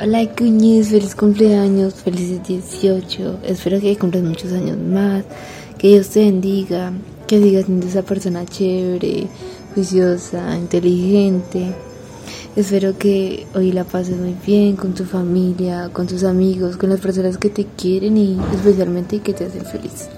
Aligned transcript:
Hola 0.00 0.24
Cuñiz, 0.32 0.90
feliz 0.90 1.16
cumpleaños, 1.16 1.94
felices 1.94 2.46
18. 2.46 3.40
Espero 3.42 3.80
que 3.80 3.96
cumplas 3.96 4.22
muchos 4.22 4.52
años 4.52 4.78
más, 4.78 5.24
que 5.76 5.88
Dios 5.88 6.10
te 6.10 6.20
bendiga, 6.20 6.92
que 7.26 7.42
sigas 7.42 7.64
siendo 7.64 7.84
esa 7.84 8.02
persona 8.02 8.46
chévere, 8.46 9.26
juiciosa, 9.74 10.56
inteligente. 10.56 11.74
Espero 12.54 12.96
que 12.96 13.48
hoy 13.56 13.72
la 13.72 13.82
pases 13.82 14.16
muy 14.16 14.36
bien 14.46 14.76
con 14.76 14.94
tu 14.94 15.04
familia, 15.04 15.90
con 15.92 16.06
tus 16.06 16.22
amigos, 16.22 16.76
con 16.76 16.90
las 16.90 17.00
personas 17.00 17.36
que 17.36 17.50
te 17.50 17.66
quieren 17.66 18.16
y 18.16 18.38
especialmente 18.54 19.18
que 19.18 19.32
te 19.32 19.46
hacen 19.46 19.64
feliz. 19.64 20.08